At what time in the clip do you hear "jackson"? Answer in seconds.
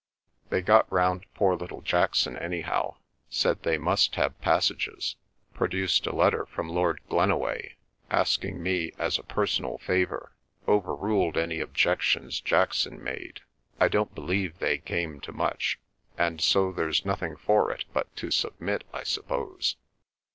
1.81-2.35, 12.41-13.03